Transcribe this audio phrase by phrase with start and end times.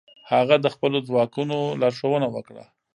[0.31, 2.63] هغه د خپلو ځواکونو لارښوونه وکړه.